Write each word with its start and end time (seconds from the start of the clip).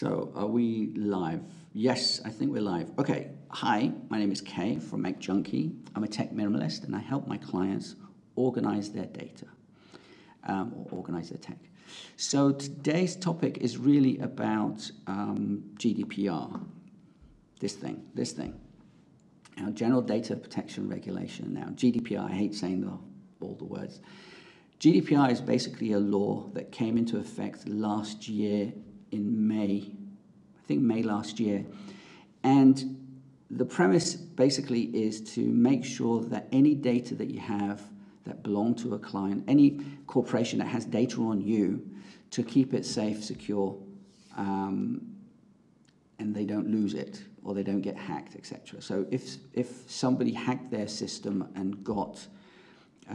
So, 0.00 0.32
are 0.34 0.46
we 0.46 0.94
live? 0.96 1.42
Yes, 1.74 2.22
I 2.24 2.30
think 2.30 2.52
we're 2.52 2.62
live. 2.62 2.90
Okay. 2.98 3.32
Hi, 3.50 3.92
my 4.08 4.18
name 4.18 4.32
is 4.32 4.40
Kay 4.40 4.78
from 4.78 5.02
Mac 5.02 5.18
Junkie. 5.18 5.72
I'm 5.94 6.04
a 6.04 6.08
tech 6.08 6.32
minimalist 6.32 6.84
and 6.84 6.96
I 6.96 7.00
help 7.00 7.26
my 7.26 7.36
clients 7.36 7.96
organize 8.34 8.92
their 8.92 9.04
data 9.04 9.44
um, 10.44 10.72
or 10.74 10.86
organize 11.00 11.28
their 11.28 11.36
tech. 11.36 11.58
So, 12.16 12.50
today's 12.50 13.14
topic 13.14 13.58
is 13.58 13.76
really 13.76 14.16
about 14.20 14.90
um, 15.06 15.64
GDPR. 15.74 16.66
This 17.60 17.74
thing, 17.74 18.02
this 18.14 18.32
thing. 18.32 18.58
Now, 19.58 19.68
General 19.68 20.00
Data 20.00 20.34
Protection 20.34 20.88
Regulation. 20.88 21.52
Now, 21.52 21.66
GDPR, 21.74 22.30
I 22.30 22.32
hate 22.32 22.54
saying 22.54 22.80
the, 22.80 22.96
all 23.44 23.54
the 23.54 23.66
words. 23.66 24.00
GDPR 24.78 25.30
is 25.30 25.42
basically 25.42 25.92
a 25.92 25.98
law 26.00 26.48
that 26.54 26.72
came 26.72 26.96
into 26.96 27.18
effect 27.18 27.68
last 27.68 28.30
year 28.30 28.72
in 29.12 29.48
May, 29.48 29.90
I 30.58 30.66
think 30.66 30.82
May 30.82 31.02
last 31.02 31.40
year. 31.40 31.64
And 32.42 32.96
the 33.50 33.64
premise 33.64 34.14
basically 34.14 34.82
is 34.82 35.20
to 35.34 35.40
make 35.40 35.84
sure 35.84 36.22
that 36.24 36.46
any 36.52 36.74
data 36.74 37.14
that 37.16 37.30
you 37.30 37.40
have 37.40 37.82
that 38.24 38.42
belong 38.42 38.74
to 38.76 38.94
a 38.94 38.98
client, 38.98 39.44
any 39.48 39.80
corporation 40.06 40.58
that 40.58 40.68
has 40.68 40.84
data 40.84 41.20
on 41.20 41.40
you, 41.40 41.86
to 42.30 42.42
keep 42.42 42.74
it 42.74 42.86
safe, 42.86 43.24
secure, 43.24 43.76
um, 44.36 45.16
and 46.18 46.34
they 46.34 46.44
don't 46.44 46.68
lose 46.68 46.94
it 46.94 47.22
or 47.42 47.54
they 47.54 47.62
don't 47.62 47.80
get 47.80 47.96
hacked, 47.96 48.36
etc. 48.36 48.80
So 48.80 49.06
if 49.10 49.36
if 49.52 49.90
somebody 49.90 50.32
hacked 50.32 50.70
their 50.70 50.86
system 50.86 51.48
and 51.54 51.82
got 51.82 52.26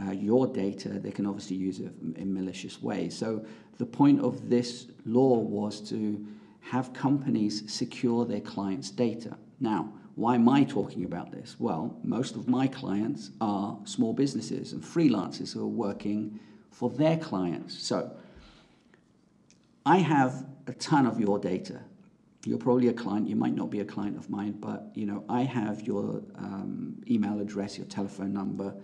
uh, 0.00 0.10
your 0.10 0.46
data, 0.46 0.88
they 0.88 1.10
can 1.10 1.26
obviously 1.26 1.56
use 1.56 1.80
it 1.80 1.92
in 2.16 2.32
malicious 2.32 2.82
ways. 2.82 3.16
So 3.16 3.44
the 3.78 3.86
point 3.86 4.20
of 4.20 4.48
this 4.48 4.88
law 5.04 5.38
was 5.38 5.80
to 5.90 6.26
have 6.60 6.92
companies 6.92 7.72
secure 7.72 8.24
their 8.24 8.40
clients' 8.40 8.90
data. 8.90 9.36
Now, 9.60 9.92
why 10.16 10.34
am 10.34 10.48
I 10.48 10.64
talking 10.64 11.04
about 11.04 11.30
this? 11.30 11.56
Well, 11.58 11.98
most 12.02 12.36
of 12.36 12.48
my 12.48 12.66
clients 12.66 13.30
are 13.40 13.78
small 13.84 14.12
businesses 14.12 14.72
and 14.72 14.82
freelancers 14.82 15.52
who 15.52 15.62
are 15.62 15.66
working 15.68 16.40
for 16.70 16.90
their 16.90 17.16
clients. 17.16 17.82
So 17.82 18.16
I 19.84 19.98
have 19.98 20.46
a 20.66 20.72
ton 20.72 21.06
of 21.06 21.20
your 21.20 21.38
data. 21.38 21.80
You're 22.44 22.58
probably 22.58 22.88
a 22.88 22.92
client. 22.92 23.28
You 23.28 23.36
might 23.36 23.54
not 23.54 23.70
be 23.70 23.80
a 23.80 23.84
client 23.84 24.16
of 24.16 24.30
mine, 24.30 24.52
but 24.52 24.90
you 24.94 25.06
know 25.06 25.24
I 25.28 25.42
have 25.42 25.82
your 25.82 26.22
um, 26.36 27.02
email 27.10 27.40
address, 27.40 27.76
your 27.76 27.86
telephone 27.86 28.32
number, 28.32 28.74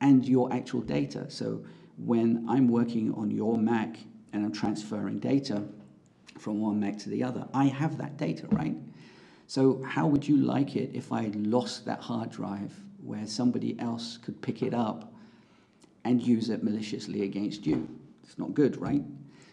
and 0.00 0.26
your 0.26 0.52
actual 0.52 0.80
data. 0.80 1.30
So 1.30 1.64
when 1.98 2.44
I'm 2.48 2.68
working 2.68 3.12
on 3.14 3.30
your 3.30 3.56
Mac 3.56 3.98
and 4.32 4.44
I'm 4.44 4.52
transferring 4.52 5.18
data 5.18 5.62
from 6.38 6.60
one 6.60 6.78
Mac 6.80 6.98
to 6.98 7.08
the 7.08 7.22
other, 7.22 7.46
I 7.54 7.64
have 7.64 7.98
that 7.98 8.16
data, 8.16 8.46
right? 8.50 8.76
So 9.46 9.82
how 9.82 10.06
would 10.06 10.26
you 10.26 10.36
like 10.36 10.76
it 10.76 10.90
if 10.92 11.12
I 11.12 11.30
lost 11.34 11.84
that 11.86 12.00
hard 12.00 12.30
drive 12.30 12.74
where 13.02 13.26
somebody 13.26 13.78
else 13.78 14.18
could 14.18 14.40
pick 14.42 14.62
it 14.62 14.74
up 14.74 15.12
and 16.04 16.20
use 16.20 16.50
it 16.50 16.62
maliciously 16.62 17.22
against 17.22 17.66
you? 17.66 17.88
It's 18.24 18.38
not 18.38 18.54
good, 18.54 18.76
right? 18.80 19.02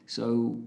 So 0.07 0.59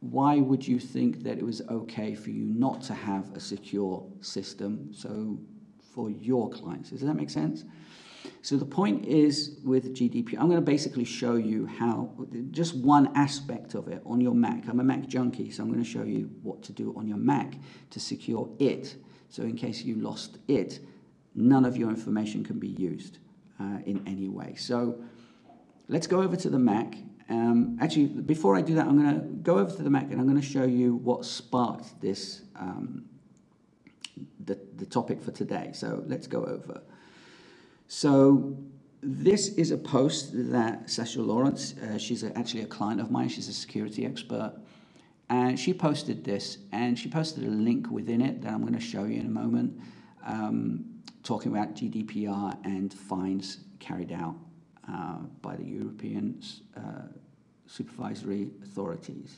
why 0.00 0.36
would 0.36 0.66
you 0.66 0.78
think 0.78 1.22
that 1.22 1.38
it 1.38 1.44
was 1.44 1.62
okay 1.70 2.14
for 2.14 2.30
you 2.30 2.44
not 2.44 2.82
to 2.82 2.94
have 2.94 3.32
a 3.34 3.40
secure 3.40 4.04
system 4.20 4.90
so 4.92 5.38
for 5.94 6.10
your 6.10 6.50
clients? 6.50 6.90
Does 6.90 7.00
that 7.00 7.14
make 7.14 7.30
sense? 7.30 7.64
So 8.42 8.56
the 8.56 8.66
point 8.66 9.06
is 9.06 9.58
with 9.64 9.94
GDPR, 9.96 10.38
I'm 10.38 10.48
going 10.48 10.56
to 10.56 10.60
basically 10.60 11.04
show 11.04 11.36
you 11.36 11.66
how, 11.66 12.10
just 12.50 12.76
one 12.76 13.10
aspect 13.16 13.74
of 13.74 13.88
it 13.88 14.02
on 14.04 14.20
your 14.20 14.34
Mac. 14.34 14.68
I'm 14.68 14.80
a 14.80 14.84
Mac 14.84 15.06
junkie, 15.06 15.50
so 15.50 15.62
I'm 15.62 15.70
going 15.70 15.82
to 15.82 15.88
show 15.88 16.02
you 16.02 16.30
what 16.42 16.62
to 16.64 16.72
do 16.72 16.94
on 16.96 17.08
your 17.08 17.16
Mac 17.16 17.54
to 17.90 18.00
secure 18.00 18.50
it. 18.58 18.96
So 19.30 19.42
in 19.44 19.56
case 19.56 19.82
you 19.82 19.96
lost 19.96 20.38
it, 20.46 20.80
none 21.34 21.64
of 21.64 21.76
your 21.76 21.88
information 21.88 22.44
can 22.44 22.58
be 22.58 22.68
used 22.68 23.18
uh, 23.58 23.78
in 23.86 24.02
any 24.06 24.28
way. 24.28 24.54
So 24.56 25.02
let's 25.88 26.06
go 26.06 26.22
over 26.22 26.36
to 26.36 26.50
the 26.50 26.58
Mac. 26.58 26.96
Um, 27.30 27.78
actually, 27.80 28.08
before 28.08 28.56
I 28.56 28.60
do 28.60 28.74
that, 28.74 28.86
I'm 28.86 29.00
going 29.00 29.20
to 29.20 29.26
go 29.26 29.58
over 29.58 29.74
to 29.74 29.82
the 29.82 29.90
Mac 29.90 30.10
and 30.10 30.20
I'm 30.20 30.28
going 30.28 30.40
to 30.40 30.46
show 30.46 30.64
you 30.64 30.96
what 30.96 31.24
sparked 31.24 31.98
this, 32.00 32.42
um, 32.56 33.06
the, 34.44 34.58
the 34.76 34.84
topic 34.84 35.22
for 35.22 35.30
today. 35.30 35.70
So 35.72 36.04
let's 36.06 36.26
go 36.26 36.44
over. 36.44 36.82
So 37.88 38.56
this 39.02 39.48
is 39.48 39.70
a 39.70 39.76
post 39.76 40.30
that 40.50 40.88
Sasha 40.88 41.20
Lawrence, 41.20 41.74
uh, 41.78 41.98
she's 41.98 42.22
a, 42.22 42.36
actually 42.36 42.62
a 42.62 42.66
client 42.66 43.00
of 43.00 43.10
mine, 43.10 43.28
she's 43.28 43.48
a 43.48 43.52
security 43.52 44.06
expert, 44.06 44.54
and 45.28 45.58
she 45.58 45.74
posted 45.74 46.24
this, 46.24 46.58
and 46.72 46.98
she 46.98 47.08
posted 47.08 47.44
a 47.44 47.50
link 47.50 47.90
within 47.90 48.20
it 48.20 48.42
that 48.42 48.52
I'm 48.52 48.62
going 48.62 48.74
to 48.74 48.80
show 48.80 49.04
you 49.04 49.20
in 49.20 49.26
a 49.26 49.30
moment, 49.30 49.78
um, 50.26 50.84
talking 51.22 51.52
about 51.52 51.74
GDPR 51.74 52.56
and 52.64 52.92
fines 52.92 53.58
carried 53.78 54.12
out 54.12 54.36
uh, 54.90 55.18
by 55.42 55.56
the 55.56 55.64
European 55.64 56.40
uh, 56.76 57.08
supervisory 57.66 58.50
authorities. 58.62 59.36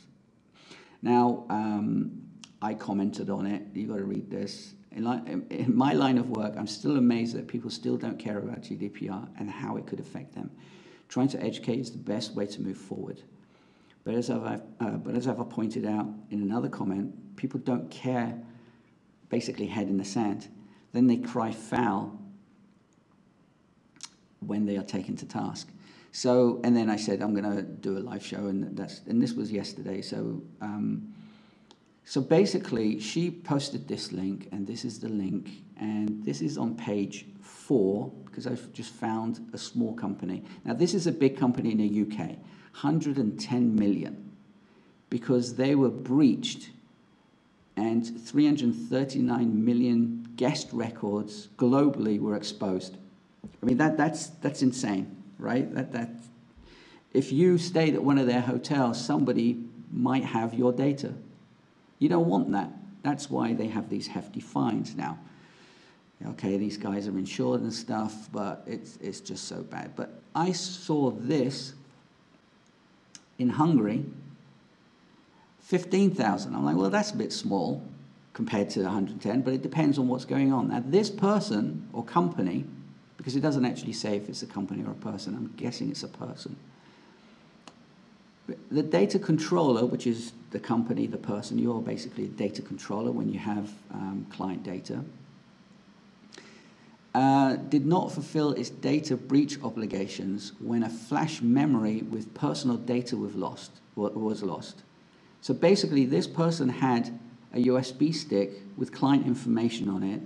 Now, 1.02 1.44
um, 1.50 2.22
I 2.62 2.74
commented 2.74 3.30
on 3.30 3.46
it. 3.46 3.62
You've 3.74 3.90
got 3.90 3.98
to 3.98 4.04
read 4.04 4.30
this. 4.30 4.74
In, 4.96 5.76
my 5.76 5.92
line 5.92 6.16
of 6.16 6.30
work, 6.30 6.54
I'm 6.56 6.66
still 6.66 6.96
amazed 6.96 7.36
that 7.36 7.46
people 7.46 7.68
still 7.68 7.96
don't 7.96 8.18
care 8.18 8.38
about 8.38 8.62
GDPR 8.62 9.28
and 9.38 9.50
how 9.50 9.76
it 9.76 9.86
could 9.86 10.00
affect 10.00 10.34
them. 10.34 10.50
Trying 11.08 11.28
to 11.28 11.42
educate 11.42 11.78
is 11.78 11.90
the 11.92 11.98
best 11.98 12.34
way 12.34 12.46
to 12.46 12.62
move 12.62 12.78
forward. 12.78 13.22
But 14.04 14.14
as 14.14 14.30
I've, 14.30 14.62
uh, 14.80 14.90
but 14.92 15.14
as 15.14 15.28
I've 15.28 15.36
pointed 15.50 15.84
out 15.84 16.06
in 16.30 16.40
another 16.40 16.68
comment, 16.68 17.36
people 17.36 17.60
don't 17.60 17.90
care, 17.90 18.40
basically 19.28 19.66
head 19.66 19.88
in 19.88 19.98
the 19.98 20.04
sand. 20.04 20.48
Then 20.92 21.06
they 21.06 21.18
cry 21.18 21.52
foul 21.52 22.18
when 24.40 24.64
they 24.64 24.76
are 24.78 24.82
taken 24.82 25.14
to 25.16 25.26
task. 25.26 25.68
So, 26.12 26.60
and 26.64 26.74
then 26.74 26.88
I 26.88 26.96
said, 26.96 27.20
I'm 27.20 27.34
going 27.34 27.56
to 27.56 27.62
do 27.62 27.98
a 27.98 28.00
live 28.00 28.24
show, 28.24 28.46
and 28.46 28.74
that's, 28.74 29.02
and 29.06 29.20
this 29.20 29.34
was 29.34 29.52
yesterday. 29.52 30.00
So, 30.00 30.40
um, 30.62 31.12
so 32.08 32.20
basically, 32.20 33.00
she 33.00 33.32
posted 33.32 33.88
this 33.88 34.12
link, 34.12 34.48
and 34.52 34.64
this 34.64 34.84
is 34.84 35.00
the 35.00 35.08
link, 35.08 35.50
and 35.76 36.24
this 36.24 36.40
is 36.40 36.56
on 36.56 36.76
page 36.76 37.26
four 37.42 38.12
because 38.24 38.46
I've 38.46 38.72
just 38.72 38.92
found 38.92 39.40
a 39.52 39.58
small 39.58 39.92
company. 39.92 40.44
Now, 40.64 40.74
this 40.74 40.94
is 40.94 41.08
a 41.08 41.12
big 41.12 41.36
company 41.36 41.72
in 41.72 41.78
the 41.78 42.02
UK, 42.02 42.28
110 42.80 43.74
million, 43.74 44.30
because 45.10 45.56
they 45.56 45.74
were 45.74 45.90
breached, 45.90 46.70
and 47.76 48.06
339 48.24 49.64
million 49.64 50.28
guest 50.36 50.68
records 50.72 51.48
globally 51.56 52.20
were 52.20 52.36
exposed. 52.36 52.98
I 53.60 53.66
mean, 53.66 53.78
that, 53.78 53.96
that's, 53.96 54.28
that's 54.28 54.62
insane, 54.62 55.24
right? 55.40 55.74
That, 55.74 55.90
that, 55.90 56.10
if 57.12 57.32
you 57.32 57.58
stayed 57.58 57.96
at 57.96 58.04
one 58.04 58.18
of 58.18 58.28
their 58.28 58.42
hotels, 58.42 59.04
somebody 59.04 59.58
might 59.90 60.24
have 60.24 60.54
your 60.54 60.72
data 60.72 61.12
you 61.98 62.08
don't 62.08 62.26
want 62.26 62.52
that. 62.52 62.70
That's 63.02 63.30
why 63.30 63.52
they 63.52 63.68
have 63.68 63.88
these 63.88 64.06
hefty 64.06 64.40
fines 64.40 64.94
now. 64.96 65.18
Okay, 66.28 66.56
these 66.56 66.76
guys 66.76 67.08
are 67.08 67.18
insured 67.18 67.60
and 67.60 67.72
stuff, 67.72 68.28
but 68.32 68.62
it's, 68.66 68.96
it's 69.02 69.20
just 69.20 69.44
so 69.44 69.62
bad. 69.62 69.94
But 69.94 70.10
I 70.34 70.52
saw 70.52 71.10
this 71.10 71.74
in 73.38 73.50
Hungary, 73.50 74.04
15,000. 75.60 76.54
I'm 76.54 76.64
like, 76.64 76.76
well, 76.76 76.90
that's 76.90 77.10
a 77.10 77.16
bit 77.16 77.32
small 77.32 77.82
compared 78.32 78.70
to 78.70 78.82
110, 78.82 79.42
but 79.42 79.54
it 79.54 79.62
depends 79.62 79.98
on 79.98 80.08
what's 80.08 80.24
going 80.24 80.52
on. 80.52 80.68
Now, 80.68 80.82
this 80.84 81.10
person 81.10 81.88
or 81.92 82.04
company, 82.04 82.64
because 83.18 83.36
it 83.36 83.40
doesn't 83.40 83.64
actually 83.64 83.92
say 83.92 84.16
if 84.16 84.28
it's 84.28 84.42
a 84.42 84.46
company 84.46 84.84
or 84.84 84.92
a 84.92 84.94
person, 84.94 85.34
I'm 85.34 85.52
guessing 85.56 85.90
it's 85.90 86.02
a 86.02 86.08
person 86.08 86.56
the 88.70 88.82
data 88.82 89.18
controller, 89.18 89.84
which 89.84 90.06
is 90.06 90.32
the 90.50 90.58
company, 90.58 91.06
the 91.06 91.16
person, 91.16 91.58
you're 91.58 91.80
basically 91.80 92.24
a 92.24 92.28
data 92.28 92.62
controller 92.62 93.10
when 93.10 93.32
you 93.32 93.38
have 93.38 93.70
um, 93.92 94.26
client 94.30 94.62
data, 94.62 95.04
uh, 97.14 97.56
did 97.56 97.86
not 97.86 98.12
fulfill 98.12 98.52
its 98.52 98.68
data 98.68 99.16
breach 99.16 99.60
obligations 99.62 100.52
when 100.60 100.82
a 100.82 100.88
flash 100.88 101.40
memory 101.40 102.02
with 102.02 102.32
personal 102.34 102.76
data 102.76 103.16
was 103.16 103.34
lost. 103.34 103.72
Was 103.94 104.42
lost. 104.42 104.82
So 105.40 105.54
basically, 105.54 106.04
this 106.04 106.26
person 106.26 106.68
had 106.68 107.18
a 107.54 107.64
USB 107.64 108.14
stick 108.14 108.52
with 108.76 108.92
client 108.92 109.26
information 109.26 109.88
on 109.88 110.02
it, 110.02 110.20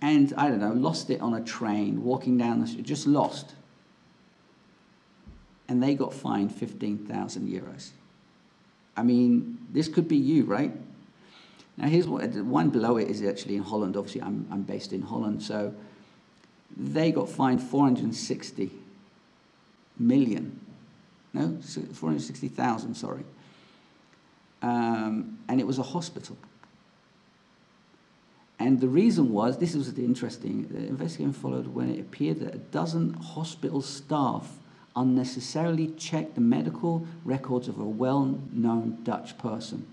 and 0.00 0.32
I 0.38 0.48
don't 0.48 0.60
know, 0.60 0.72
lost 0.72 1.10
it 1.10 1.20
on 1.20 1.34
a 1.34 1.42
train, 1.42 2.02
walking 2.02 2.38
down 2.38 2.60
the 2.60 2.66
street, 2.66 2.86
just 2.86 3.06
lost 3.06 3.54
and 5.68 5.82
they 5.82 5.94
got 5.94 6.14
fined 6.14 6.54
15,000 6.54 7.48
euros. 7.48 7.90
I 8.96 9.02
mean, 9.02 9.58
this 9.72 9.88
could 9.88 10.08
be 10.08 10.16
you, 10.16 10.44
right? 10.44 10.72
Now, 11.76 11.88
here's 11.88 12.08
what 12.08 12.32
the 12.32 12.42
one 12.44 12.70
below 12.70 12.96
it 12.96 13.08
is 13.08 13.22
actually 13.22 13.56
in 13.56 13.62
Holland. 13.62 13.96
Obviously, 13.96 14.22
I'm, 14.22 14.46
I'm 14.50 14.62
based 14.62 14.92
in 14.92 15.02
Holland, 15.02 15.42
so 15.42 15.74
they 16.76 17.12
got 17.12 17.28
fined 17.28 17.62
460 17.62 18.70
million. 19.98 20.60
No, 21.34 21.58
460,000, 21.60 22.94
sorry. 22.94 23.24
um, 24.62 25.38
and 25.48 25.60
it 25.60 25.66
was 25.66 25.78
a 25.78 25.82
hospital. 25.82 26.36
And 28.58 28.80
the 28.80 28.88
reason 28.88 29.32
was 29.32 29.58
this 29.58 29.74
was 29.74 29.98
interesting. 29.98 30.66
The 30.68 30.78
investigation 30.78 31.34
followed 31.34 31.66
when 31.66 31.90
it 31.90 32.00
appeared 32.00 32.40
that 32.40 32.54
a 32.54 32.58
dozen 32.58 33.12
hospital 33.12 33.82
staff 33.82 34.50
unnecessarily 34.96 35.88
check 35.98 36.34
the 36.34 36.40
medical 36.40 37.06
records 37.24 37.68
of 37.68 37.78
a 37.78 37.84
well 37.84 38.40
known 38.52 38.98
Dutch 39.04 39.36
person. 39.38 39.86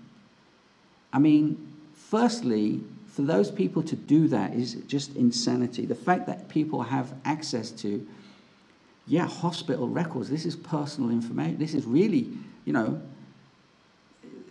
I 1.12 1.18
mean, 1.18 1.74
firstly, 1.94 2.80
for 3.06 3.22
those 3.22 3.50
people 3.50 3.82
to 3.84 3.94
do 3.94 4.26
that 4.28 4.54
is 4.54 4.74
just 4.88 5.14
insanity. 5.14 5.86
The 5.86 5.94
fact 5.94 6.26
that 6.26 6.48
people 6.48 6.82
have 6.82 7.14
access 7.24 7.70
to, 7.82 8.04
yeah, 9.06 9.26
hospital 9.26 9.88
records, 9.88 10.28
this 10.28 10.44
is 10.44 10.56
personal 10.56 11.10
information. 11.10 11.58
This 11.58 11.74
is 11.74 11.84
really, 11.84 12.28
you 12.64 12.72
know, 12.72 13.00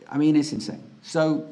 I 0.09 0.17
mean, 0.17 0.35
it's 0.35 0.53
insane. 0.53 0.83
So, 1.01 1.49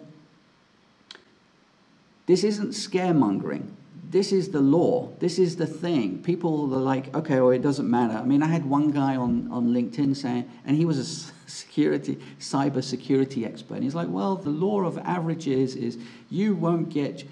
this 2.28 2.46
isn't 2.46 2.70
scaremongering. 2.70 3.72
This 4.12 4.34
is 4.34 4.50
the 4.50 4.60
law. 4.60 5.10
This 5.20 5.40
is 5.40 5.56
the 5.56 5.66
thing. 5.66 6.22
People 6.22 6.74
are 6.76 6.80
like, 6.80 7.16
okay, 7.16 7.40
well, 7.40 7.52
it 7.52 7.62
doesn't 7.62 7.90
matter. 7.90 8.18
I 8.18 8.24
mean, 8.24 8.44
I 8.44 8.48
had 8.48 8.66
one 8.66 8.92
guy 8.92 9.16
on, 9.16 9.50
on 9.50 9.70
LinkedIn 9.70 10.18
saying, 10.18 10.50
and 10.66 10.76
he 10.76 10.84
was 10.84 10.98
a 11.00 11.06
security, 11.50 12.20
cyber 12.38 12.84
security 12.84 13.46
expert. 13.46 13.76
And 13.76 13.86
he's 13.86 13.96
like, 13.96 14.10
well, 14.10 14.36
the 14.36 14.50
law 14.50 14.82
of 14.82 14.98
averages 14.98 15.78
is 15.78 15.98
you 16.30 16.56
won't 16.56 16.90
get, 16.90 17.24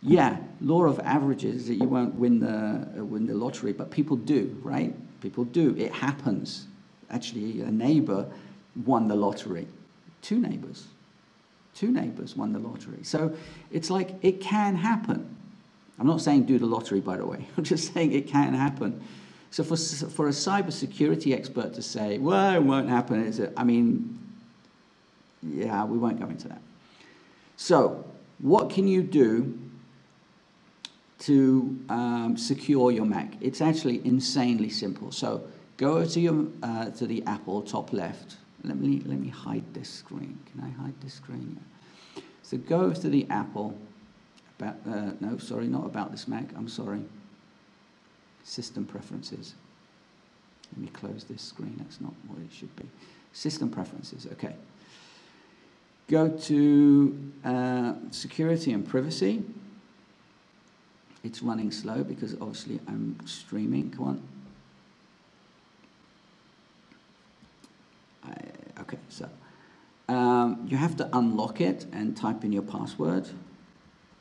yeah, 0.00 0.38
law 0.62 0.84
of 0.84 0.98
averages 1.00 1.68
that 1.68 1.74
you 1.74 1.86
won't 1.86 2.14
win 2.14 2.40
the, 2.40 2.88
uh, 2.98 3.04
win 3.04 3.26
the 3.26 3.34
lottery, 3.34 3.74
but 3.74 3.90
people 3.90 4.16
do, 4.16 4.58
right? 4.62 4.94
People 5.20 5.44
do. 5.44 5.76
It 5.76 5.92
happens. 5.92 6.66
Actually, 7.10 7.60
a 7.60 7.70
neighbor 7.70 8.26
won 8.86 9.06
the 9.06 9.14
lottery. 9.14 9.68
Two 10.22 10.38
neighbors. 10.38 10.86
Two 11.74 11.90
neighbors 11.90 12.38
won 12.38 12.54
the 12.54 12.58
lottery. 12.58 13.02
So 13.02 13.36
it's 13.70 13.90
like 13.90 14.14
it 14.22 14.40
can 14.40 14.76
happen. 14.76 15.36
I'm 16.02 16.08
not 16.08 16.20
saying 16.20 16.46
do 16.46 16.58
the 16.58 16.66
lottery, 16.66 16.98
by 16.98 17.16
the 17.16 17.24
way. 17.24 17.46
I'm 17.56 17.62
just 17.62 17.94
saying 17.94 18.10
it 18.10 18.26
can 18.26 18.54
happen. 18.54 19.00
So 19.52 19.62
for, 19.62 19.76
for 19.76 20.26
a 20.26 20.32
cybersecurity 20.32 21.32
expert 21.32 21.74
to 21.74 21.82
say, 21.82 22.18
well, 22.18 22.56
it 22.56 22.62
won't 22.64 22.88
happen, 22.88 23.24
is 23.24 23.38
it? 23.38 23.52
I 23.56 23.62
mean, 23.62 24.18
yeah, 25.44 25.84
we 25.84 25.98
won't 25.98 26.18
go 26.18 26.26
into 26.26 26.48
that. 26.48 26.60
So 27.56 28.04
what 28.40 28.68
can 28.68 28.88
you 28.88 29.04
do 29.04 29.56
to 31.20 31.78
um, 31.88 32.36
secure 32.36 32.90
your 32.90 33.04
Mac? 33.04 33.34
It's 33.40 33.60
actually 33.60 34.04
insanely 34.04 34.70
simple. 34.70 35.12
So 35.12 35.44
go 35.76 36.04
to, 36.04 36.18
your, 36.18 36.46
uh, 36.64 36.86
to 36.90 37.06
the 37.06 37.22
Apple 37.28 37.62
top 37.62 37.92
left. 37.92 38.38
Let 38.64 38.76
me, 38.76 39.02
let 39.06 39.20
me 39.20 39.28
hide 39.28 39.72
this 39.72 39.88
screen. 39.88 40.36
Can 40.50 40.64
I 40.64 40.82
hide 40.82 41.00
this 41.00 41.14
screen? 41.14 41.60
So 42.42 42.56
go 42.56 42.92
to 42.92 43.08
the 43.08 43.24
Apple. 43.30 43.78
About, 44.62 44.76
uh, 44.86 45.10
no, 45.20 45.38
sorry, 45.38 45.66
not 45.66 45.84
about 45.84 46.12
this 46.12 46.28
Mac. 46.28 46.44
I'm 46.56 46.68
sorry 46.68 47.00
system 48.44 48.84
preferences. 48.84 49.54
Let 50.72 50.82
me 50.82 50.88
close 50.88 51.24
this 51.24 51.42
screen, 51.42 51.76
that's 51.78 52.00
not 52.00 52.12
what 52.26 52.38
it 52.38 52.52
should 52.52 52.74
be. 52.76 52.84
System 53.32 53.70
preferences, 53.70 54.26
okay. 54.32 54.54
Go 56.08 56.28
to 56.28 57.32
uh, 57.44 57.94
security 58.10 58.72
and 58.72 58.86
privacy. 58.86 59.42
It's 61.24 61.42
running 61.42 61.70
slow 61.70 62.02
because 62.02 62.34
obviously 62.34 62.80
I'm 62.88 63.18
streaming. 63.26 63.90
Come 63.90 64.04
on. 64.04 64.22
I, 68.24 68.80
okay, 68.80 68.98
so 69.08 69.28
um, 70.08 70.66
you 70.66 70.76
have 70.76 70.96
to 70.96 71.08
unlock 71.16 71.60
it 71.60 71.86
and 71.92 72.16
type 72.16 72.44
in 72.44 72.52
your 72.52 72.62
password, 72.62 73.28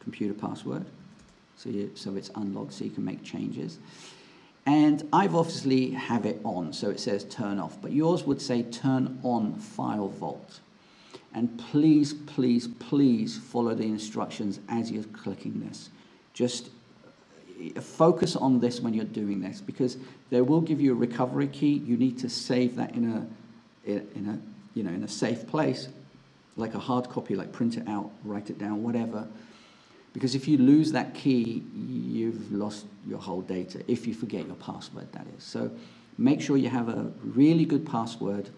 computer 0.02 0.34
password. 0.34 0.86
So, 1.58 1.70
you, 1.70 1.92
so 1.96 2.16
it's 2.16 2.32
unlocked 2.36 2.74
so 2.74 2.86
you 2.86 2.92
can 2.92 3.06
make 3.06 3.24
changes. 3.24 3.78
And 4.66 5.08
I've 5.12 5.36
obviously 5.36 5.92
have 5.92 6.26
it 6.26 6.40
on, 6.44 6.74
so 6.74 6.90
it 6.90 7.00
says 7.00 7.24
turn 7.26 7.60
off, 7.60 7.82
but 7.82 7.92
yours 7.92 8.24
would 8.26 8.42
say 8.42 8.64
turn 8.64 9.20
on 9.24 9.54
FileVault. 9.54 10.60
And 11.34 11.58
please, 11.58 12.14
please, 12.14 12.68
please 12.68 13.38
follow 13.38 13.74
the 13.74 13.86
instructions 13.86 14.60
as 14.70 14.92
you're 14.92 15.04
clicking 15.06 15.66
this. 15.68 15.90
Just 16.34 16.70
uh, 17.76 17.80
focus 17.82 18.36
on 18.36 18.60
this 18.60 18.82
when 18.82 18.94
you're 18.94 19.06
doing 19.06 19.42
this 19.42 19.62
because 19.62 19.98
they 20.30 20.42
will 20.42 20.62
give 20.62 20.82
you 20.82 20.92
a 20.92 20.96
recovery 20.96 21.48
key. 21.48 21.82
You 21.86 21.98
need 21.98 22.20
to 22.20 22.30
save 22.30 22.76
that 22.76 22.94
in 22.96 23.12
a, 23.86 23.90
in 23.90 24.28
a, 24.28 24.78
you 24.78 24.84
know, 24.84 24.92
in 24.92 25.04
a 25.04 25.08
safe 25.08 25.48
place, 25.48 25.88
like 26.58 26.76
a 26.76 26.80
hard 26.80 27.10
copy, 27.10 27.36
like 27.36 27.52
print 27.52 27.78
it 27.78 27.88
out, 27.88 28.12
write 28.26 28.50
it 28.50 28.60
down, 28.60 28.84
whatever. 28.84 29.28
Because 30.14 30.36
if 30.36 30.48
you 30.48 30.58
lose 30.58 30.92
that 30.92 31.16
key, 31.16 31.64
you've 31.74 32.52
lost 32.52 32.86
your 33.08 33.20
whole 33.20 33.42
data, 33.42 33.82
if 33.88 34.06
you 34.06 34.14
forget 34.14 34.46
your 34.46 34.56
password, 34.56 35.08
that 35.14 35.26
is. 35.38 35.44
So 35.44 35.72
make 36.18 36.42
sure 36.42 36.58
you 36.58 36.70
have 36.70 36.90
a 36.90 37.12
really 37.24 37.66
good 37.66 37.86
password. 37.86 38.50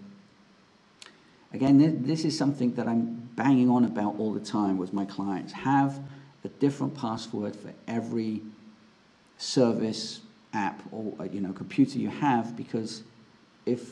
Again, 1.53 2.03
this 2.03 2.25
is 2.25 2.35
something 2.35 2.73
that 2.73 2.88
I'm 2.88 3.29
banging 3.35 3.69
on 3.69 3.85
about 3.85 4.15
all 4.17 4.33
the 4.33 4.39
time 4.39 4.77
with 4.77 4.94
my 4.94 5.05
clients. 5.05 5.53
Have 5.53 6.00
a 6.44 6.47
different 6.47 6.95
password 6.95 7.55
for 7.55 7.71
every 7.88 8.41
service, 9.38 10.21
app, 10.53 10.81
or 10.91 11.13
you 11.27 11.41
know, 11.41 11.53
computer 11.53 12.00
you 12.00 12.09
have, 12.09 12.57
because 12.57 13.03
if, 13.65 13.91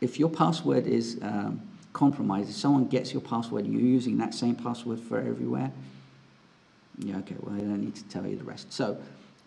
if 0.00 0.18
your 0.18 0.30
password 0.30 0.86
is 0.86 1.18
um, 1.22 1.60
compromised, 1.92 2.50
if 2.50 2.56
someone 2.56 2.86
gets 2.86 3.12
your 3.12 3.22
password, 3.22 3.66
you're 3.66 3.80
using 3.80 4.18
that 4.18 4.34
same 4.34 4.54
password 4.54 5.00
for 5.00 5.18
everywhere, 5.18 5.72
yeah, 6.98 7.16
okay, 7.18 7.36
well, 7.40 7.54
I 7.54 7.58
don't 7.58 7.80
need 7.80 7.94
to 7.96 8.04
tell 8.04 8.26
you 8.26 8.36
the 8.36 8.44
rest. 8.44 8.72
So 8.72 8.96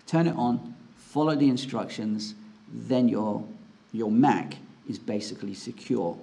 turn 0.06 0.28
it 0.28 0.36
on, 0.36 0.76
follow 0.98 1.36
the 1.36 1.50
instructions, 1.50 2.36
then 2.72 3.08
your, 3.08 3.44
your 3.94 4.12
Mac 4.12 4.56
is 4.90 5.00
basically 5.00 5.54
secure. 5.54 6.18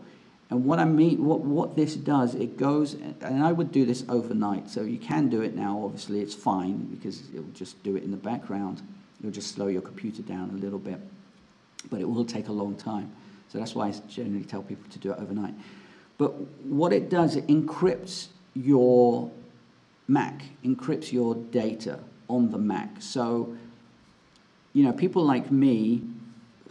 And 0.51 0.65
what 0.65 0.79
I 0.79 0.85
mean, 0.85 1.25
what, 1.25 1.41
what 1.41 1.77
this 1.77 1.95
does, 1.95 2.35
it 2.35 2.57
goes, 2.59 2.95
and 2.95 3.43
I 3.43 3.53
would 3.53 3.73
do 3.73 3.87
this 3.87 4.05
overnight. 4.09 4.69
So 4.69 4.83
you 4.83 4.99
can 4.99 5.29
do 5.29 5.41
it 5.41 5.57
now, 5.57 5.83
obviously, 5.83 6.21
it's 6.21 6.35
fine 6.35 6.79
because 6.95 7.23
it'll 7.31 7.45
just 7.55 7.83
do 7.83 7.97
it 7.97 8.03
in 8.03 8.11
the 8.11 8.17
background. 8.17 8.83
It'll 9.21 9.33
just 9.33 9.55
slow 9.55 9.69
your 9.69 9.83
computer 9.83 10.23
down 10.23 10.51
a 10.51 10.59
little 10.59 10.79
bit, 10.79 11.01
but 11.91 12.01
it 12.01 12.09
will 12.09 12.27
take 12.27 12.49
a 12.49 12.53
long 12.53 12.77
time. 12.77 13.11
So 13.49 13.59
that's 13.59 13.75
why 13.75 13.89
I 13.89 13.95
generally 14.09 14.45
tell 14.45 14.63
people 14.63 14.91
to 14.91 14.99
do 14.99 15.13
it 15.13 15.19
overnight. 15.19 15.55
But 16.19 16.33
what 16.65 16.93
it 16.93 17.09
does, 17.09 17.37
it 17.37 17.47
encrypts 17.47 18.29
your 18.55 19.31
Mac 20.07 20.43
encrypts 20.65 21.13
your 21.13 21.35
data 21.35 21.99
on 22.29 22.51
the 22.51 22.59
Mac. 22.59 23.01
So, 23.01 23.57
you 24.73 24.85
know, 24.85 24.93
people 24.93 25.25
like 25.25 25.51
me 25.51 26.03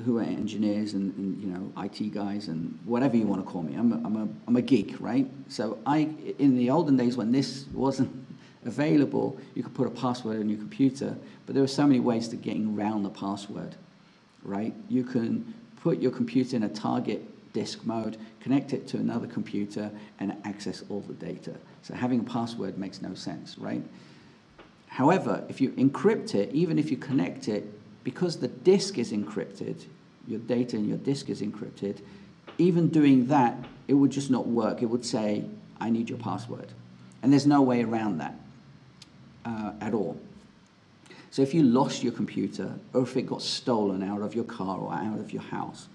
who 0.05 0.17
are 0.17 0.23
engineers 0.23 0.93
and, 0.93 1.15
and, 1.17 1.41
you 1.41 1.47
know 1.47 1.71
IT 1.83 2.13
guys 2.13 2.47
and 2.47 2.77
whatever 2.85 3.15
you 3.15 3.27
want 3.27 3.45
to 3.45 3.49
call 3.49 3.61
me. 3.61 3.75
I'm 3.75 3.93
a, 3.93 3.95
I'm 3.97 4.15
a, 4.15 4.27
I'm 4.47 4.55
a 4.55 4.61
geek, 4.61 4.95
right? 4.99 5.29
So 5.49 5.77
I 5.85 6.09
in 6.39 6.57
the 6.57 6.69
olden 6.71 6.97
days 6.97 7.15
when 7.15 7.31
this 7.31 7.65
wasn't 7.73 8.11
available, 8.65 9.39
you 9.53 9.61
could 9.61 9.73
put 9.73 9.87
a 9.87 9.91
password 9.91 10.39
on 10.39 10.49
your 10.49 10.57
computer, 10.57 11.15
but 11.45 11.53
there 11.53 11.63
were 11.63 11.67
so 11.67 11.85
many 11.85 11.99
ways 11.99 12.27
to 12.29 12.35
getting 12.35 12.75
around 12.75 13.03
the 13.03 13.09
password, 13.09 13.75
right? 14.43 14.73
You 14.89 15.03
can 15.03 15.53
put 15.81 15.99
your 15.99 16.11
computer 16.11 16.55
in 16.55 16.63
a 16.63 16.69
target 16.69 17.23
disk 17.53 17.85
mode, 17.85 18.17
connect 18.41 18.73
it 18.73 18.87
to 18.87 18.97
another 18.97 19.27
computer, 19.27 19.89
and 20.19 20.35
access 20.43 20.83
all 20.89 21.01
the 21.01 21.13
data. 21.13 21.53
So 21.83 21.93
having 21.93 22.19
a 22.19 22.23
password 22.23 22.77
makes 22.77 23.01
no 23.01 23.13
sense, 23.13 23.57
right? 23.57 23.83
However, 24.87 25.43
if 25.49 25.61
you 25.61 25.69
encrypt 25.71 26.35
it, 26.35 26.53
even 26.53 26.77
if 26.77 26.91
you 26.91 26.97
connect 26.97 27.47
it, 27.47 27.63
because 28.03 28.37
the 28.37 28.47
disk 28.47 28.97
is 28.97 29.11
encrypted, 29.11 29.85
your 30.27 30.39
data 30.39 30.75
in 30.75 30.87
your 30.87 30.97
disk 30.97 31.29
is 31.29 31.41
encrypted, 31.41 32.01
even 32.57 32.89
doing 32.89 33.27
that, 33.27 33.55
it 33.87 33.93
would 33.93 34.11
just 34.11 34.29
not 34.29 34.47
work. 34.47 34.81
It 34.81 34.85
would 34.85 35.05
say, 35.05 35.45
I 35.79 35.89
need 35.89 36.09
your 36.09 36.19
password. 36.19 36.71
And 37.21 37.31
there's 37.31 37.47
no 37.47 37.61
way 37.61 37.83
around 37.83 38.19
that 38.19 38.35
uh, 39.45 39.73
at 39.81 39.93
all. 39.93 40.19
So 41.31 41.41
if 41.41 41.53
you 41.53 41.63
lost 41.63 42.03
your 42.03 42.13
computer, 42.13 42.73
or 42.93 43.01
if 43.01 43.17
it 43.17 43.23
got 43.23 43.41
stolen 43.41 44.03
out 44.03 44.21
of 44.21 44.35
your 44.35 44.43
car 44.43 44.77
or 44.77 44.93
out 44.93 45.19
of 45.19 45.33
your 45.33 45.41
house, 45.41 45.87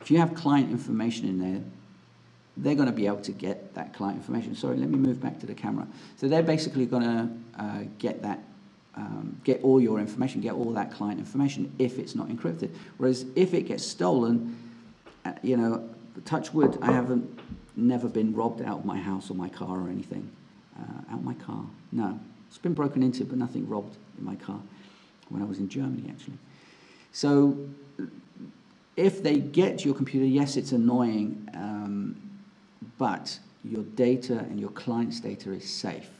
if 0.00 0.10
you 0.10 0.18
have 0.18 0.34
client 0.34 0.70
information 0.70 1.28
in 1.28 1.38
there, 1.38 1.62
they're 2.56 2.74
going 2.74 2.88
to 2.88 2.94
be 2.94 3.06
able 3.06 3.20
to 3.22 3.32
get 3.32 3.74
that 3.74 3.94
client 3.94 4.16
information. 4.16 4.54
Sorry, 4.54 4.76
let 4.76 4.88
me 4.88 4.98
move 4.98 5.20
back 5.20 5.38
to 5.40 5.46
the 5.46 5.54
camera. 5.54 5.86
So 6.16 6.28
they're 6.28 6.42
basically 6.42 6.86
going 6.86 7.02
to 7.02 7.62
uh, 7.62 7.84
get 7.98 8.22
that, 8.22 8.42
um, 8.96 9.40
get 9.44 9.62
all 9.62 9.80
your 9.80 9.98
information, 9.98 10.40
get 10.40 10.54
all 10.54 10.72
that 10.72 10.92
client 10.92 11.18
information 11.18 11.72
if 11.78 11.98
it's 11.98 12.14
not 12.14 12.28
encrypted. 12.28 12.70
Whereas 12.98 13.26
if 13.36 13.54
it 13.54 13.62
gets 13.62 13.86
stolen, 13.86 14.56
uh, 15.24 15.32
you 15.42 15.56
know, 15.56 15.88
touch 16.24 16.52
wood, 16.52 16.78
I 16.82 16.92
haven't 16.92 17.38
never 17.76 18.08
been 18.08 18.34
robbed 18.34 18.62
out 18.62 18.80
of 18.80 18.84
my 18.84 18.98
house 18.98 19.30
or 19.30 19.34
my 19.34 19.48
car 19.48 19.78
or 19.78 19.88
anything. 19.88 20.30
Uh, 20.78 21.14
out 21.14 21.22
my 21.22 21.34
car, 21.34 21.64
no. 21.92 22.18
It's 22.48 22.58
been 22.58 22.74
broken 22.74 23.02
into, 23.02 23.24
but 23.24 23.38
nothing 23.38 23.68
robbed 23.68 23.96
in 24.18 24.24
my 24.24 24.34
car 24.34 24.60
when 25.28 25.40
I 25.40 25.44
was 25.44 25.58
in 25.58 25.68
Germany, 25.68 26.08
actually. 26.10 26.38
So 27.12 27.56
if 29.00 29.22
they 29.22 29.38
get 29.38 29.84
your 29.84 29.94
computer, 29.94 30.26
yes, 30.26 30.58
it's 30.58 30.72
annoying, 30.72 31.48
um, 31.54 32.20
but 32.98 33.38
your 33.64 33.82
data 33.82 34.40
and 34.40 34.60
your 34.60 34.68
client's 34.70 35.20
data 35.20 35.52
is 35.52 35.68
safe. 35.68 36.10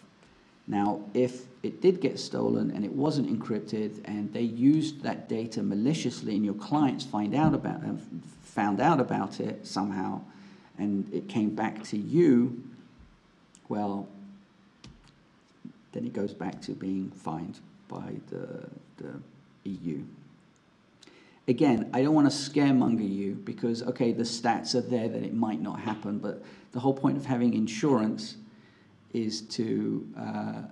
Now, 0.66 1.02
if 1.12 1.42
it 1.62 1.82
did 1.82 2.00
get 2.00 2.18
stolen 2.18 2.70
and 2.70 2.82
it 2.84 2.92
wasn't 2.92 3.28
encrypted 3.28 4.00
and 4.06 4.32
they 4.32 4.42
used 4.42 5.02
that 5.02 5.28
data 5.28 5.62
maliciously 5.62 6.36
and 6.36 6.44
your 6.44 6.54
clients 6.54 7.04
find 7.04 7.34
out 7.34 7.54
about 7.54 7.82
found 8.42 8.80
out 8.80 8.98
about 8.98 9.40
it 9.40 9.66
somehow 9.66 10.20
and 10.78 11.12
it 11.12 11.28
came 11.28 11.54
back 11.54 11.82
to 11.84 11.98
you, 11.98 12.62
well, 13.68 14.08
then 15.92 16.06
it 16.06 16.14
goes 16.14 16.32
back 16.32 16.62
to 16.62 16.72
being 16.72 17.10
fined 17.10 17.58
by 17.88 18.14
the, 18.30 18.68
the 18.96 19.20
EU. 19.64 20.02
Again, 21.50 21.90
I 21.92 22.02
don't 22.02 22.14
want 22.14 22.30
to 22.30 22.36
scaremonger 22.36 23.12
you 23.12 23.34
because, 23.34 23.82
okay, 23.82 24.12
the 24.12 24.22
stats 24.22 24.76
are 24.76 24.82
there 24.82 25.08
that 25.08 25.24
it 25.24 25.34
might 25.34 25.60
not 25.60 25.80
happen, 25.80 26.20
but 26.20 26.44
the 26.70 26.78
whole 26.78 26.94
point 26.94 27.16
of 27.16 27.26
having 27.26 27.54
insurance 27.54 28.36
is 29.12 29.40
to, 29.58 30.08
uh, 30.16 30.62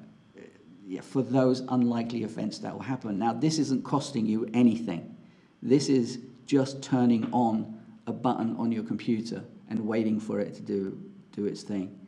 yeah, 0.87 1.01
for 1.01 1.23
those 1.23 1.65
unlikely 1.71 2.23
events 2.23 2.59
that 2.59 2.73
will 2.73 2.85
happen. 2.85 3.19
Now, 3.19 3.33
this 3.33 3.59
isn't 3.59 3.83
costing 3.83 4.25
you 4.25 4.49
anything. 4.55 5.17
This 5.65 5.89
is 5.89 6.21
just 6.47 6.81
turning 6.81 7.29
on 7.33 7.77
a 8.07 8.13
button 8.13 8.55
on 8.55 8.71
your 8.71 8.85
computer 8.85 9.43
and 9.71 9.81
waiting 9.81 10.21
for 10.21 10.39
it 10.39 10.55
to 10.55 10.63
do, 10.63 10.97
do 11.33 11.47
its 11.47 11.63
thing. 11.63 11.99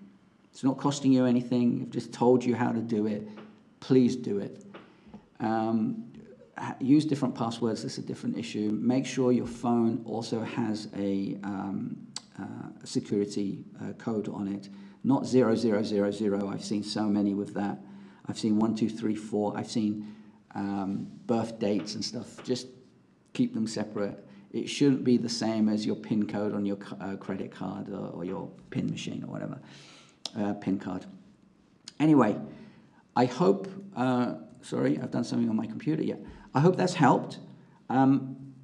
It's 0.52 0.62
not 0.62 0.78
costing 0.78 1.12
you 1.12 1.26
anything. 1.26 1.80
I've 1.82 1.90
just 1.90 2.12
told 2.12 2.44
you 2.44 2.54
how 2.54 2.70
to 2.70 2.80
do 2.80 3.08
it. 3.08 3.26
Please 3.80 4.14
do 4.14 4.38
it. 4.38 4.64
Um, 5.40 6.04
use 6.80 7.04
different 7.04 7.34
passwords. 7.34 7.82
This 7.82 7.98
is 7.98 8.04
a 8.04 8.06
different 8.06 8.38
issue. 8.38 8.70
Make 8.80 9.06
sure 9.06 9.32
your 9.32 9.46
phone 9.46 10.02
also 10.04 10.42
has 10.42 10.88
a, 10.96 11.38
um, 11.42 12.06
uh, 12.40 12.68
security 12.84 13.64
uh, 13.82 13.92
code 13.94 14.28
on 14.28 14.48
it. 14.48 14.68
Not 15.04 15.26
0000. 15.26 16.48
I've 16.48 16.64
seen 16.64 16.82
so 16.82 17.04
many 17.04 17.34
with 17.34 17.54
that. 17.54 17.78
I've 18.26 18.38
seen 18.38 18.58
1234. 18.58 19.56
I've 19.56 19.70
seen 19.70 20.14
um, 20.54 21.06
birth 21.26 21.58
dates 21.58 21.94
and 21.94 22.04
stuff. 22.04 22.42
Just 22.44 22.68
keep 23.32 23.54
them 23.54 23.66
separate. 23.66 24.24
It 24.52 24.68
shouldn't 24.68 25.04
be 25.04 25.16
the 25.16 25.28
same 25.28 25.68
as 25.68 25.86
your 25.86 25.96
PIN 25.96 26.26
code 26.26 26.54
on 26.54 26.66
your 26.66 26.78
uh, 27.00 27.16
credit 27.16 27.52
card 27.52 27.88
or, 27.88 28.08
or, 28.08 28.24
your 28.24 28.50
PIN 28.70 28.90
machine 28.90 29.22
or 29.22 29.28
whatever, 29.28 29.58
uh, 30.36 30.54
PIN 30.54 30.78
card. 30.78 31.06
Anyway, 32.00 32.36
I 33.14 33.26
hope, 33.26 33.68
uh, 33.96 34.34
sorry, 34.62 34.98
I've 34.98 35.10
done 35.10 35.24
something 35.24 35.48
on 35.48 35.56
my 35.56 35.66
computer. 35.66 36.02
Yeah, 36.02 36.16
I 36.54 36.60
hope 36.60 36.76
that's 36.76 36.94
helped. 36.94 37.38
Um, 37.88 38.54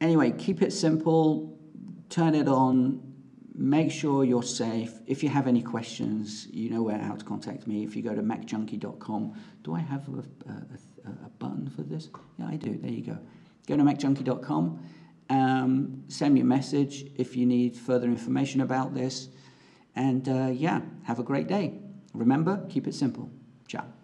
anyway, 0.00 0.32
keep 0.32 0.62
it 0.62 0.72
simple, 0.72 1.58
turn 2.08 2.34
it 2.34 2.48
on, 2.48 3.00
make 3.54 3.90
sure 3.90 4.24
you're 4.24 4.42
safe. 4.42 4.92
If 5.06 5.22
you 5.22 5.28
have 5.28 5.46
any 5.46 5.62
questions, 5.62 6.46
you 6.50 6.70
know 6.70 6.82
where 6.82 6.98
how 6.98 7.14
to 7.14 7.24
contact 7.24 7.66
me. 7.66 7.84
If 7.84 7.94
you 7.94 8.02
go 8.02 8.14
to 8.14 8.22
macjunkie.com, 8.22 9.34
do 9.62 9.74
I 9.74 9.80
have 9.80 10.08
a, 10.08 10.24
a, 10.50 11.10
a 11.26 11.28
button 11.38 11.70
for 11.74 11.82
this? 11.82 12.08
Yeah, 12.38 12.48
I 12.48 12.56
do. 12.56 12.78
There 12.78 12.90
you 12.90 13.04
go. 13.04 13.18
Go 13.66 13.76
to 13.76 13.82
macjunkie.com. 13.82 14.80
Um, 15.28 16.04
send 16.08 16.34
me 16.34 16.40
a 16.40 16.44
message 16.44 17.06
if 17.16 17.36
you 17.36 17.46
need 17.46 17.76
further 17.76 18.08
information 18.08 18.62
about 18.62 18.94
this. 18.94 19.28
And 19.94 20.28
uh, 20.28 20.48
yeah, 20.52 20.80
have 21.04 21.18
a 21.18 21.22
great 21.22 21.46
day. 21.46 21.74
Remember, 22.14 22.66
keep 22.68 22.86
it 22.86 22.94
simple. 22.94 23.30
Ciao. 23.68 23.99